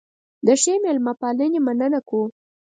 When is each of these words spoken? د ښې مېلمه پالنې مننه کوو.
د 0.45 0.47
ښې 0.61 0.73
مېلمه 0.83 1.13
پالنې 1.21 1.59
مننه 1.65 1.99
کوو. 2.07 2.23